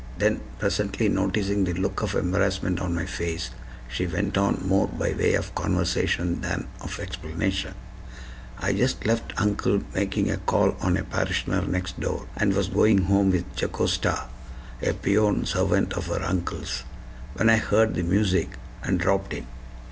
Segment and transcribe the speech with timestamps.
[0.17, 3.51] Then, presently noticing the look of embarrassment on my face,
[3.87, 7.75] she went on, more by way of conversation than of explanation:
[8.57, 13.03] "I just left uncle making a call on a parishioner next door, and was going
[13.03, 14.23] home with Jocasta
[14.81, 16.83] (a peon servant of her uncle's),
[17.35, 19.45] when I heard the music, and dropped in.